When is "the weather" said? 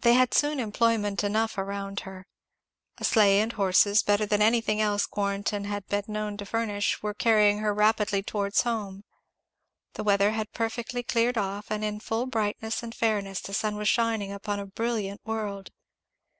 9.92-10.32